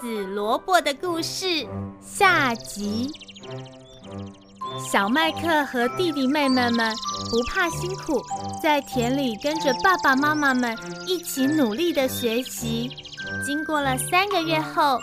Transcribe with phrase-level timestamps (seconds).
[0.00, 1.66] 紫萝卜的故事
[2.00, 3.10] 下集。
[4.92, 6.94] 小麦克和弟弟妹妹们
[7.30, 8.22] 不怕辛苦，
[8.62, 12.90] 在田里跟着爸爸妈妈们一起努力的学习。
[13.44, 14.98] 经过了三个月后，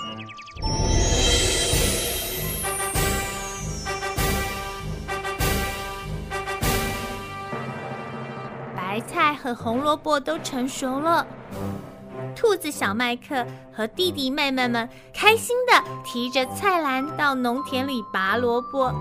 [8.75, 11.25] 白菜和红萝卜都成熟了。
[12.43, 18.93] 兔子小麦克和弟弟妹妹们开心的提着菜篮到农田里拔萝卜。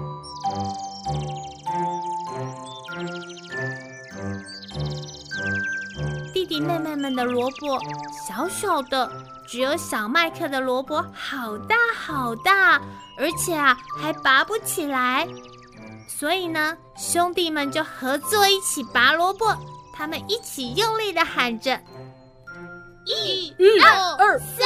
[6.32, 7.80] 弟弟妹妹们的萝卜
[8.28, 9.10] 小小的，
[9.48, 12.80] 只有小麦克的萝卜好大好大，
[13.18, 15.26] 而且啊还拔不起来。
[16.06, 19.52] 所以呢，兄弟们就合作一起拔萝卜。
[19.92, 21.78] 他们一起用力的喊着。
[23.05, 24.64] 一、二、二、三，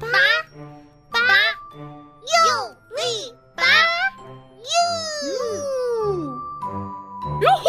[0.00, 0.08] 拔，
[1.10, 1.20] 拔，
[1.74, 3.62] 用力拔，
[4.72, 4.74] 哟，
[7.42, 7.66] 哟呼！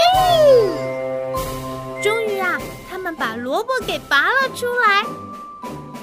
[2.02, 2.58] 终于啊，
[2.90, 5.06] 他们把萝卜给拔了出来。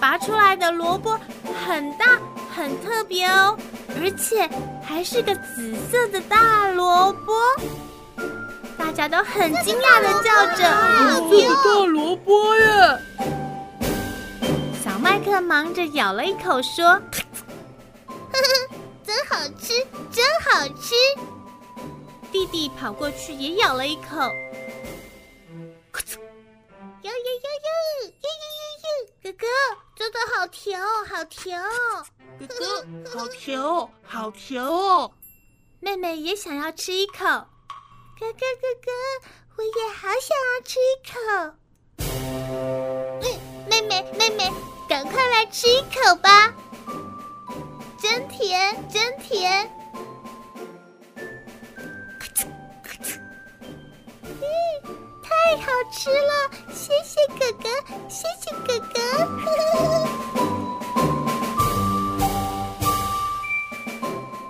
[0.00, 1.18] 拔出来的萝卜
[1.66, 2.18] 很大，
[2.54, 3.56] 很特别哦，
[3.98, 4.46] 而且
[4.86, 7.32] 还是个紫色的大萝卜。
[8.76, 10.62] 大家都很惊讶的叫着
[11.30, 13.00] ：“紫色的大萝卜耶！”
[15.34, 17.00] 麦克忙着咬了一口，说：“呵
[18.30, 18.40] 呵，
[19.04, 20.94] 真好吃，真好吃。”
[22.30, 24.30] 弟弟跑过去也咬了一口！
[29.24, 29.46] 哥哥
[29.96, 31.68] 真的好甜哦，好甜哦！
[32.38, 35.10] 哥哥好甜哦，好甜哦！
[35.80, 38.92] 妹妹也想要吃一口，哥哥哥哥，
[39.56, 41.18] 我也好想要吃一口。
[43.20, 44.52] 嗯，妹妹妹妹。
[44.88, 46.52] 赶快来吃一口吧，
[47.98, 49.68] 真甜，真甜！
[54.22, 54.44] 嗯，
[55.22, 57.68] 太好吃了，谢谢哥哥，
[58.08, 59.00] 谢谢哥哥。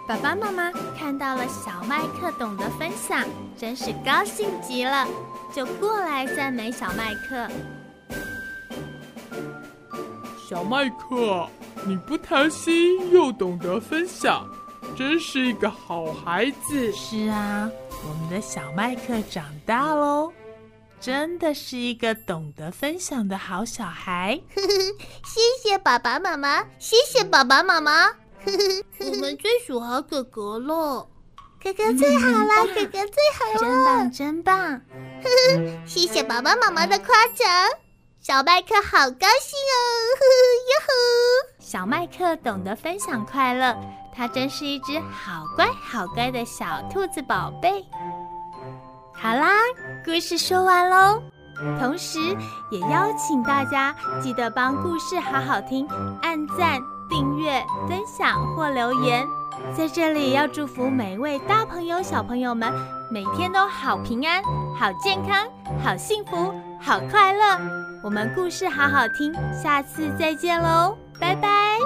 [0.08, 3.24] 爸爸妈妈看到了小麦克懂得分享，
[3.56, 5.06] 真是高兴极了，
[5.54, 7.48] 就过来赞美小麦克。
[10.46, 11.48] 小麦克，
[11.86, 14.46] 你不贪心又懂得分享，
[14.94, 16.92] 真是一个好孩子。
[16.92, 17.70] 是啊，
[18.06, 20.30] 我们的小麦克长大喽，
[21.00, 24.38] 真的是一个懂得分享的好小孩。
[25.24, 28.08] 谢谢爸爸妈妈，谢谢爸爸妈妈。
[29.00, 31.08] 我们最喜欢哥哥了，
[31.62, 34.80] 哥哥最好了，哥哥最好了，真棒，真棒。
[35.88, 37.48] 谢谢爸爸妈妈的夸奖。
[38.26, 39.76] 小麦克好高兴哦！
[40.72, 40.88] 哟呵，
[41.58, 43.76] 小麦克懂得分享快乐，
[44.16, 47.84] 他真是一只好乖好乖的小兔子宝贝。
[49.12, 49.50] 好啦，
[50.02, 51.22] 故事说完喽，
[51.78, 52.18] 同时
[52.70, 55.86] 也邀请大家记得帮故事好好听，
[56.22, 56.80] 按赞、
[57.10, 59.22] 订阅、分享或留言。
[59.76, 62.72] 在这里要祝福每位大朋友、小朋友们，
[63.10, 64.42] 每天都好平安、
[64.74, 65.46] 好健康、
[65.84, 67.83] 好幸福、好快乐。
[68.04, 71.78] 我们故事好好听，下次再见喽，拜拜。